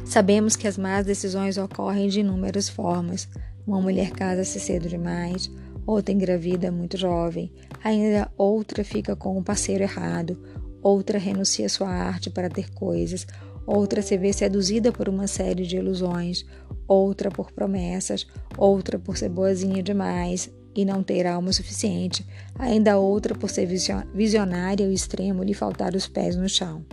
Sabemos 0.05 0.57
que 0.57 0.67
as 0.67 0.77
más 0.77 1.07
decisões 1.07 1.59
ocorrem 1.59 2.09
de 2.09 2.19
inúmeras 2.23 2.69
formas. 2.69 3.29
Uma 3.65 3.81
mulher 3.81 4.11
casa-se 4.11 4.59
cedo 4.59 4.89
demais, 4.89 5.49
outra 5.87 6.13
engravida 6.13 6.73
muito 6.73 6.97
jovem, 6.97 7.53
ainda 7.85 8.33
outra 8.37 8.83
fica 8.83 9.15
com 9.15 9.39
um 9.39 9.45
parceiro 9.45 9.85
errado, 9.85 10.37
outra 10.83 11.21
renuncia 11.21 11.69
sua 11.69 11.89
arte 11.89 12.31
para 12.31 12.51
ter 12.51 12.69
coisas, 12.73 13.29
outra 13.67 14.03
se 14.03 14.17
vê 14.17 14.33
seduzida 14.33 14.93
por 14.93 15.09
uma 15.09 15.27
série 15.27 15.67
de 15.67 15.77
ilusões, 15.77 16.45
outra 16.87 17.31
por 17.31 17.53
promessas, 17.53 18.27
outra 18.57 18.99
por 18.99 19.17
ser 19.17 19.29
boazinha 19.29 19.83
demais 19.83 20.51
e 20.75 20.85
não 20.85 21.03
ter 21.03 21.27
alma 21.27 21.53
suficiente, 21.53 22.27
ainda 22.59 22.99
outra 22.99 23.35
por 23.35 23.51
ser 23.51 23.67
visionária 24.15 24.87
ao 24.87 24.93
extremo 24.93 25.43
lhe 25.43 25.55
faltar 25.55 25.95
os 25.95 26.09
pés 26.09 26.37
no 26.37 26.49
chão. 26.49 26.85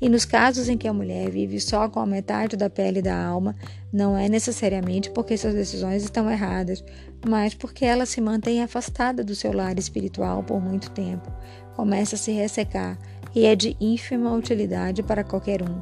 E 0.00 0.08
nos 0.08 0.24
casos 0.24 0.68
em 0.68 0.76
que 0.76 0.88
a 0.88 0.92
mulher 0.92 1.30
vive 1.30 1.60
só 1.60 1.88
com 1.88 2.00
a 2.00 2.06
metade 2.06 2.56
da 2.56 2.68
pele 2.68 3.00
da 3.00 3.16
alma, 3.16 3.54
não 3.92 4.16
é 4.16 4.28
necessariamente 4.28 5.10
porque 5.10 5.36
suas 5.36 5.54
decisões 5.54 6.02
estão 6.02 6.30
erradas, 6.30 6.84
mas 7.26 7.54
porque 7.54 7.84
ela 7.84 8.04
se 8.04 8.20
mantém 8.20 8.62
afastada 8.62 9.22
do 9.22 9.34
seu 9.34 9.52
lar 9.52 9.78
espiritual 9.78 10.42
por 10.42 10.60
muito 10.60 10.90
tempo, 10.90 11.32
começa 11.74 12.16
a 12.16 12.18
se 12.18 12.32
ressecar 12.32 12.98
e 13.34 13.44
é 13.46 13.56
de 13.56 13.76
ínfima 13.80 14.32
utilidade 14.32 15.02
para 15.02 15.24
qualquer 15.24 15.62
um, 15.62 15.80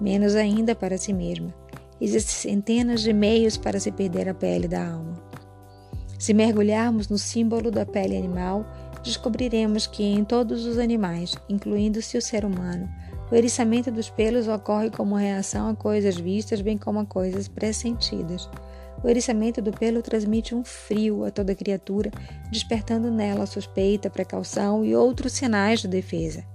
menos 0.00 0.34
ainda 0.34 0.74
para 0.74 0.96
si 0.96 1.12
mesma. 1.12 1.54
Existem 2.00 2.52
centenas 2.52 3.02
de 3.02 3.12
meios 3.12 3.56
para 3.56 3.78
se 3.78 3.92
perder 3.92 4.28
a 4.28 4.34
pele 4.34 4.66
da 4.66 4.92
alma. 4.92 5.22
Se 6.18 6.32
mergulharmos 6.32 7.08
no 7.08 7.18
símbolo 7.18 7.70
da 7.70 7.84
pele 7.84 8.16
animal, 8.16 8.64
descobriremos 9.02 9.86
que 9.86 10.02
em 10.02 10.24
todos 10.24 10.64
os 10.64 10.78
animais, 10.78 11.34
incluindo-se 11.48 12.16
o 12.16 12.22
ser 12.22 12.44
humano, 12.44 12.88
o 13.30 13.34
eriçamento 13.34 13.90
dos 13.90 14.08
pelos 14.10 14.48
ocorre 14.48 14.90
como 14.90 15.14
reação 15.14 15.68
a 15.68 15.74
coisas 15.74 16.16
vistas, 16.16 16.60
bem 16.60 16.78
como 16.78 17.00
a 17.00 17.06
coisas 17.06 17.48
pressentidas. 17.48 18.48
O 19.02 19.08
eriçamento 19.08 19.60
do 19.60 19.72
pelo 19.72 20.02
transmite 20.02 20.54
um 20.54 20.64
frio 20.64 21.24
a 21.24 21.30
toda 21.30 21.54
criatura, 21.54 22.10
despertando 22.50 23.10
nela 23.10 23.44
suspeita, 23.44 24.08
precaução 24.08 24.84
e 24.84 24.94
outros 24.94 25.32
sinais 25.32 25.80
de 25.80 25.88
defesa. 25.88 26.53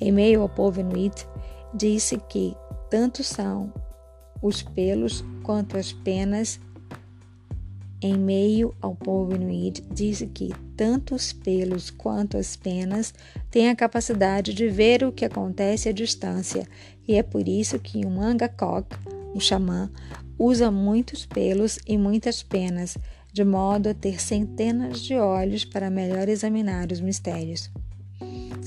Em 0.00 0.12
meio 0.12 0.42
ao 0.42 0.48
povo 0.48 0.80
inuit, 0.80 1.26
disse 1.74 2.18
que 2.28 2.56
tanto 2.90 3.22
são 3.22 3.72
os 4.42 4.62
pelos 4.62 5.24
quanto 5.42 5.76
as 5.76 5.92
penas 5.92 6.58
em 8.02 8.18
meio 8.18 8.74
ao 8.82 8.96
povo 8.96 9.36
inuit, 9.36 9.80
disse 9.92 10.26
que 10.26 10.50
tanto 10.76 11.14
os 11.14 11.32
pelos 11.32 11.88
quanto 11.88 12.36
as 12.36 12.56
penas 12.56 13.14
têm 13.48 13.70
a 13.70 13.76
capacidade 13.76 14.52
de 14.52 14.68
ver 14.68 15.04
o 15.04 15.12
que 15.12 15.24
acontece 15.24 15.88
à 15.88 15.92
distância, 15.92 16.66
e 17.06 17.14
é 17.14 17.22
por 17.22 17.46
isso 17.46 17.78
que 17.78 18.04
um 18.04 18.20
angakok, 18.20 18.88
um 19.32 19.38
xamã, 19.38 19.88
usa 20.36 20.68
muitos 20.70 21.24
pelos 21.24 21.78
e 21.86 21.96
muitas 21.96 22.42
penas, 22.42 22.98
de 23.32 23.44
modo 23.44 23.88
a 23.88 23.94
ter 23.94 24.20
centenas 24.20 25.00
de 25.00 25.14
olhos 25.14 25.64
para 25.64 25.88
melhor 25.88 26.28
examinar 26.28 26.90
os 26.90 27.00
mistérios. 27.00 27.70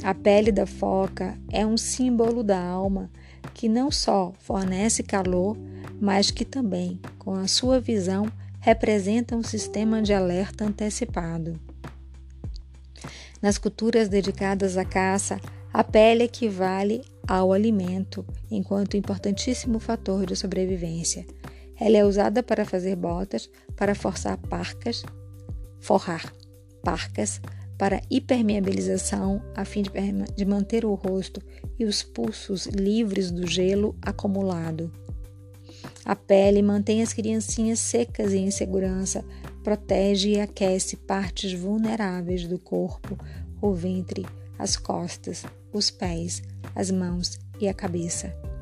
A 0.05 0.13
pele 0.13 0.51
da 0.51 0.67
foca 0.67 1.35
é 1.51 1.65
um 1.65 1.75
símbolo 1.75 2.43
da 2.43 2.62
alma 2.63 3.09
que 3.55 3.67
não 3.67 3.89
só 3.89 4.31
fornece 4.38 5.01
calor, 5.01 5.57
mas 6.00 6.29
que 6.29 6.45
também, 6.45 7.01
com 7.17 7.33
a 7.33 7.47
sua 7.47 7.79
visão, 7.79 8.31
representa 8.59 9.35
um 9.35 9.41
sistema 9.41 10.03
de 10.03 10.13
alerta 10.13 10.63
antecipado. 10.63 11.59
Nas 13.41 13.57
culturas 13.57 14.07
dedicadas 14.07 14.77
à 14.77 14.85
caça, 14.85 15.41
a 15.74 15.83
pele 15.83 16.25
equivale 16.25 17.01
ao 17.27 17.51
alimento, 17.51 18.24
enquanto 18.51 18.95
importantíssimo 18.95 19.79
fator 19.79 20.27
de 20.27 20.35
sobrevivência. 20.35 21.25
Ela 21.79 21.97
é 21.97 22.05
usada 22.05 22.43
para 22.43 22.63
fazer 22.63 22.95
botas, 22.95 23.50
para 23.75 23.95
forçar 23.95 24.38
parcas, 24.38 25.03
forrar 25.79 26.31
parcas, 26.83 27.41
para 27.77 28.01
hipermeabilização, 28.10 29.41
a 29.55 29.65
fim 29.65 29.84
de, 30.36 30.46
manter 30.46 30.86
o 30.86 30.94
rosto 30.94 31.41
e 31.77 31.86
os 31.86 32.03
pulsos 32.03 32.65
livres 32.67 33.32
do 33.32 33.46
gelo 33.46 33.96
acumulado. 34.01 34.91
A 36.03 36.15
pele 36.15 36.62
mantém 36.62 37.01
as 37.01 37.13
criancinhas 37.13 37.79
secas 37.79 38.34
e 38.34 38.38
em 38.38 38.51
segurança, 38.51 39.25
protege 39.63 40.32
e 40.32 40.39
aquece 40.39 40.96
partes 40.96 41.53
vulneráveis 41.53 42.48
do 42.48 42.60
corpo, 42.60 43.17
o 43.62 43.74
ventre, 43.74 44.25
as 44.58 44.77
costas, 44.77 45.44
os 45.74 45.89
pés, 45.89 46.41
as 46.75 46.91
mãos 46.91 47.39
e 47.60 47.67
a 47.67 47.74
cabeça. 47.74 48.54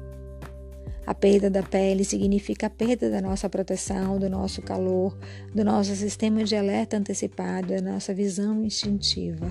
A 1.05 1.13
perda 1.13 1.50
da 1.50 1.62
pele 1.62 2.05
significa 2.05 2.67
a 2.67 2.69
perda 2.69 3.10
da 3.10 3.22
nossa 3.22 3.50
proteção, 3.50 4.17
do 4.17 4.29
nosso 4.29 4.62
calor, 4.62 5.17
do 5.53 5.63
nosso 5.63 5.93
sistema 5.95 6.45
de 6.45 6.55
alerta 6.55 6.95
antecipado, 6.95 7.67
da 7.67 7.81
nossa 7.81 8.13
visão 8.13 8.63
instintiva. 8.63 9.45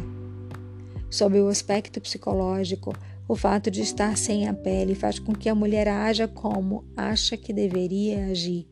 Sob 1.11 1.38
o 1.38 1.49
aspecto 1.49 2.00
psicológico, 2.00 2.94
o 3.28 3.37
fato 3.37 3.71
de 3.71 3.82
estar 3.82 4.16
sem 4.16 4.49
a 4.49 4.54
pele 4.54 4.94
faz 4.94 5.18
com 5.18 5.35
que 5.35 5.49
a 5.49 5.54
mulher 5.54 5.88
haja 5.88 6.26
como 6.26 6.87
acha 6.97 7.37
que 7.37 7.52
deveria 7.52 8.26
agir, 8.26 8.66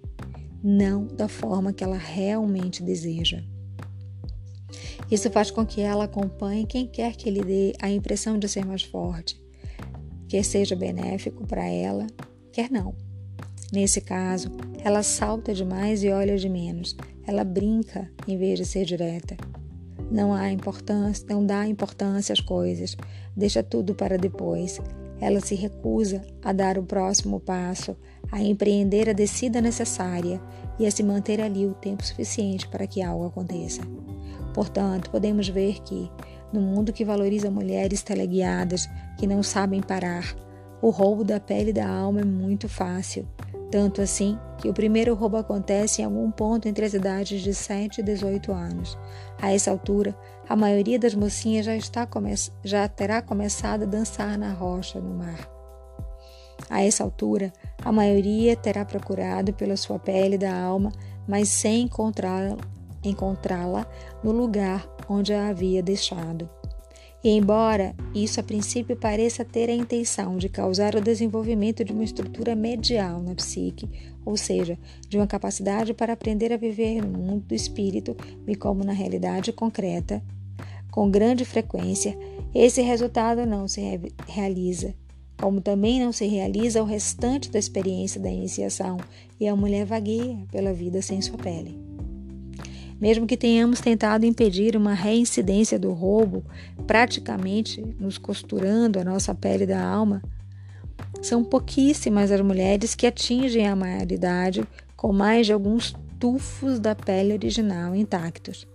não 0.65 1.07
da 1.07 1.29
forma 1.29 1.75
que 1.75 1.85
ela 1.85 1.99
realmente 1.99 2.83
deseja. 2.83 3.43
Isso 5.11 5.31
faz 5.31 5.51
com 5.51 5.67
que 5.67 5.83
ela 5.83 6.05
acompanhe 6.05 6.67
quem 6.67 6.87
quer 6.87 7.15
que 7.15 7.31
lhe 7.31 7.43
dê 7.43 7.75
a 7.79 7.91
impressão 7.91 8.39
de 8.39 8.49
ser 8.49 8.65
mais 8.65 8.83
forte, 8.83 9.39
quer 10.27 10.45
seja 10.45 10.75
benéfico 10.75 11.47
para 11.47 11.67
ela, 11.67 12.07
quer 12.53 12.71
não. 12.71 12.95
Nesse 13.73 14.01
caso, 14.01 14.51
ela 14.83 15.03
salta 15.03 15.55
demais 15.55 16.03
e 16.03 16.11
olha 16.11 16.37
de 16.37 16.49
menos. 16.49 16.97
Ela 17.27 17.45
brinca 17.45 18.11
em 18.27 18.37
vez 18.37 18.59
de 18.59 18.65
ser 18.65 18.85
direta. 18.85 19.37
Não 20.11 20.35
há 20.35 20.51
importância, 20.51 21.25
não 21.29 21.47
dá 21.47 21.67
importância 21.67 22.33
às 22.33 22.41
coisas, 22.41 22.97
deixa 23.37 23.63
tudo 23.63 23.95
para 23.95 24.19
depois. 24.19 24.81
Ela 25.21 25.41
se 25.41 25.55
recusa 25.55 26.23
a 26.43 26.53
dar 26.53 26.79
o 26.79 26.83
próximo 26.83 27.39
passo, 27.39 27.97
a 28.33 28.43
empreender 28.43 29.09
a 29.09 29.13
descida 29.13 29.61
necessária 29.61 30.41
e 30.79 30.87
a 30.87 30.91
se 30.91 31.03
manter 31.03 31.41
ali 31.41 31.67
o 31.67 31.75
tempo 31.75 32.05
suficiente 32.05 32.67
para 32.67 32.87
que 32.87 33.03
algo 33.03 33.27
aconteça. 33.27 33.83
Portanto, 34.53 35.11
podemos 35.11 35.49
ver 35.49 35.81
que, 35.83 36.11
no 36.53 36.61
mundo 36.61 36.93
que 36.93 37.05
valoriza 37.05 37.51
mulheres 37.51 38.03
teleguiadas 38.03 38.89
que 39.17 39.27
não 39.27 39.43
sabem 39.43 39.81
parar, 39.81 40.35
o 40.83 40.91
roubo 40.91 41.25
da 41.25 41.39
pele 41.39 41.73
da 41.73 41.89
alma 41.89 42.21
é 42.21 42.25
muito 42.25 42.69
fácil. 42.69 43.29
Tanto 43.71 44.03
assim 44.03 44.39
que 44.59 44.69
o 44.69 44.75
primeiro 44.75 45.15
roubo 45.15 45.37
acontece 45.37 46.03
em 46.03 46.05
algum 46.05 46.31
ponto 46.31 46.67
entre 46.67 46.85
as 46.85 46.93
idades 46.93 47.41
de 47.41 47.55
7 47.55 48.01
e 48.01 48.03
18 48.03 48.53
anos. 48.53 48.99
A 49.41 49.53
essa 49.53 49.71
altura, 49.71 50.17
a 50.49 50.57
maioria 50.57 50.99
das 50.99 51.15
mocinhas 51.15 51.67
já, 51.67 51.77
está 51.77 52.09
já 52.65 52.89
terá 52.89 53.23
começado 53.23 53.85
a 53.85 53.87
dançar 53.87 54.37
na 54.37 54.53
rocha, 54.53 55.01
no 55.01 55.15
mar. 55.15 55.49
A 56.69 56.83
essa 56.83 57.05
altura, 57.05 57.53
a 57.85 57.93
maioria 57.93 58.57
terá 58.57 58.85
procurado 58.85 59.53
pela 59.53 59.77
sua 59.77 59.99
pele 59.99 60.37
da 60.37 60.55
alma, 60.55 60.93
mas 61.27 61.49
sem 61.49 61.83
encontrá-la 61.83 62.57
encontrá 63.03 63.65
no 64.23 64.31
lugar 64.31 64.87
onde 65.09 65.33
a 65.33 65.49
havia 65.49 65.83
deixado. 65.83 66.49
E 67.23 67.29
embora 67.31 67.95
isso 68.15 68.41
a 68.41 68.43
princípio 68.43 68.97
pareça 68.97 69.45
ter 69.45 69.69
a 69.69 69.75
intenção 69.75 70.39
de 70.39 70.49
causar 70.49 70.95
o 70.95 71.03
desenvolvimento 71.03 71.85
de 71.85 71.93
uma 71.93 72.05
estrutura 72.05 72.57
medial 72.57 73.23
na 73.23 73.35
psique, 73.35 73.89
ou 74.25 74.37
seja, 74.39 74.79
de 75.07 75.19
uma 75.19 75.27
capacidade 75.27 75.93
para 75.93 76.15
aprender 76.15 76.51
a 76.51 76.57
viver 76.57 77.03
no 77.03 77.19
mundo 77.19 77.45
do 77.47 77.55
espírito, 77.55 78.17
e 78.47 78.57
como 78.57 78.83
na 78.85 78.93
realidade 78.93 79.53
concreta, 79.53 80.23
com 80.91 81.11
grande 81.11 81.45
frequência, 81.45 82.17
esse 82.55 82.81
resultado 82.81 83.45
não 83.45 83.69
se 83.69 83.83
realiza, 84.27 84.95
como 85.39 85.61
também 85.61 86.01
não 86.01 86.13
se 86.13 86.27
realiza 86.27 86.83
o 86.83 86.87
restante 86.87 87.51
da 87.51 87.59
experiência 87.59 88.21
da 88.21 88.31
iniciação, 88.31 88.97
e 89.39 89.47
a 89.47 89.55
mulher 89.55 89.85
vagueia 89.85 90.39
pela 90.51 90.73
vida 90.73 91.03
sem 91.03 91.21
sua 91.21 91.39
pele. 91.39 91.90
Mesmo 93.01 93.27
que 93.27 93.37
tenhamos 93.37 93.81
tentado 93.81 94.27
impedir 94.27 94.77
uma 94.77 94.93
reincidência 94.93 95.79
do 95.79 95.93
roubo, 95.93 96.45
praticamente 96.87 97.81
nos 97.99 98.19
costurando 98.19 99.01
a 99.01 99.05
nossa 99.05 99.35
pele 99.35 99.65
da 99.65 99.83
alma, 99.83 100.23
são 101.23 101.43
pouquíssimas 101.43 102.31
as 102.31 102.43
mulheres 102.43 102.95
que 102.95 103.07
atingem 103.07 103.67
a 103.67 103.75
maioridade 103.75 104.63
com 104.95 105.13
mais 105.13 105.47
de 105.47 105.53
alguns 105.53 105.97
tufos 106.19 106.79
da 106.79 106.95
pele 106.95 107.33
original 107.33 107.97
intactos. 107.97 108.67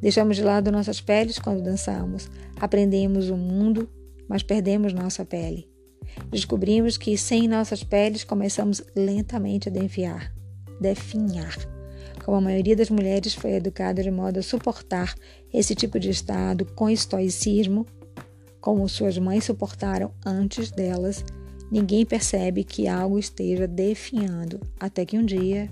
Deixamos 0.00 0.36
de 0.36 0.42
lado 0.42 0.72
nossas 0.72 1.00
peles 1.00 1.38
quando 1.38 1.62
dançamos, 1.62 2.28
aprendemos 2.60 3.30
o 3.30 3.36
mundo, 3.36 3.88
mas 4.28 4.42
perdemos 4.42 4.92
nossa 4.92 5.24
pele. 5.24 5.68
Descobrimos 6.30 6.96
que 6.96 7.16
sem 7.16 7.46
nossas 7.46 7.84
peles 7.84 8.24
começamos 8.24 8.82
lentamente 8.96 9.68
a 9.68 9.72
definhar, 9.72 10.32
definhar 10.80 11.77
como 12.28 12.36
a 12.36 12.42
maioria 12.42 12.76
das 12.76 12.90
mulheres 12.90 13.32
foi 13.32 13.52
educada 13.52 14.02
de 14.02 14.10
modo 14.10 14.38
a 14.38 14.42
suportar 14.42 15.14
esse 15.50 15.74
tipo 15.74 15.98
de 15.98 16.10
estado 16.10 16.66
com 16.74 16.90
estoicismo, 16.90 17.86
como 18.60 18.86
suas 18.86 19.16
mães 19.16 19.44
suportaram 19.44 20.12
antes 20.26 20.70
delas, 20.70 21.24
ninguém 21.72 22.04
percebe 22.04 22.64
que 22.64 22.86
algo 22.86 23.18
esteja 23.18 23.66
definhando 23.66 24.60
até 24.78 25.06
que 25.06 25.16
um 25.16 25.24
dia 25.24 25.70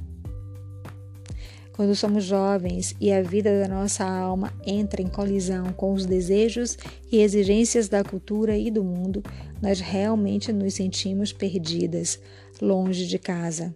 quando 1.74 1.94
somos 1.94 2.24
jovens 2.24 2.96
e 2.98 3.12
a 3.12 3.20
vida 3.20 3.60
da 3.60 3.68
nossa 3.68 4.06
alma 4.06 4.50
entra 4.64 5.02
em 5.02 5.08
colisão 5.08 5.74
com 5.74 5.92
os 5.92 6.06
desejos 6.06 6.78
e 7.12 7.18
exigências 7.18 7.86
da 7.86 8.02
cultura 8.02 8.56
e 8.56 8.70
do 8.70 8.82
mundo, 8.82 9.22
nós 9.60 9.78
realmente 9.78 10.54
nos 10.54 10.72
sentimos 10.72 11.34
perdidas, 11.34 12.18
longe 12.62 13.06
de 13.06 13.18
casa. 13.18 13.74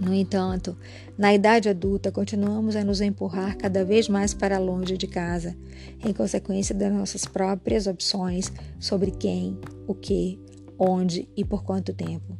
No 0.00 0.12
entanto, 0.12 0.76
na 1.16 1.32
idade 1.32 1.68
adulta, 1.68 2.10
continuamos 2.10 2.74
a 2.74 2.84
nos 2.84 3.00
empurrar 3.00 3.56
cada 3.56 3.84
vez 3.84 4.08
mais 4.08 4.34
para 4.34 4.58
longe 4.58 4.96
de 4.96 5.06
casa, 5.06 5.56
em 6.04 6.12
consequência 6.12 6.74
das 6.74 6.92
nossas 6.92 7.24
próprias 7.24 7.86
opções 7.86 8.52
sobre 8.80 9.12
quem, 9.12 9.56
o 9.86 9.94
que, 9.94 10.38
onde 10.78 11.28
e 11.36 11.44
por 11.44 11.62
quanto 11.62 11.94
tempo. 11.94 12.36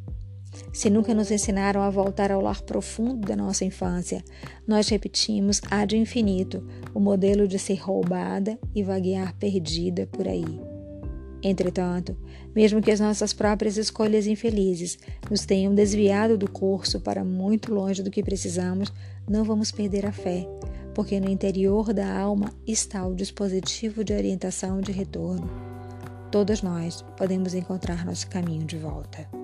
Se 0.73 0.91
nunca 0.91 1.15
nos 1.15 1.31
ensinaram 1.31 1.83
a 1.83 1.91
voltar 1.91 2.31
ao 2.31 2.41
lar 2.41 2.63
profundo 2.63 3.27
da 3.27 3.37
nossa 3.37 3.65
infância, 3.65 4.25
nós 4.67 4.89
repetimos 4.89 5.61
ad 5.71 5.97
infinito 5.97 6.67
o 6.93 7.01
modelo 7.01 7.47
de 7.47 7.59
ser 7.59 7.77
roubada 7.77 8.59
e 8.75 8.83
vaguear 8.83 9.35
perdida 9.37 10.07
por 10.07 10.27
aí. 10.27 10.74
Entretanto, 11.47 12.17
mesmo 12.57 12.81
que 12.81 12.91
as 12.91 12.99
nossas 12.99 13.35
próprias 13.35 13.77
escolhas 13.77 14.27
infelizes 14.27 14.99
nos 15.31 15.45
tenham 15.45 15.75
desviado 15.75 16.39
do 16.39 16.51
curso 16.51 16.99
para 16.99 17.23
muito 17.23 17.73
longe 17.73 18.03
do 18.03 18.11
que 18.11 18.23
precisamos, 18.23 18.91
não 19.29 19.45
vamos 19.45 19.71
perder 19.71 20.07
a 20.07 20.13
fé, 20.13 20.49
porque 20.95 21.21
no 21.21 21.29
interior 21.29 21.93
da 21.93 22.19
alma 22.19 22.51
está 22.67 23.07
o 23.07 23.15
dispositivo 23.15 24.03
de 24.03 24.15
orientação 24.15 24.81
de 24.81 24.91
retorno. 24.91 25.51
Todos 26.31 26.63
nós 26.63 27.03
podemos 27.15 27.53
encontrar 27.53 28.07
nosso 28.07 28.27
caminho 28.29 28.65
de 28.65 28.79
volta. 28.79 29.44